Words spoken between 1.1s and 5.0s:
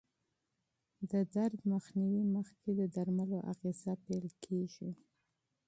د درد مخنیوي مخکې د درملو اغېزه پېل کېږي.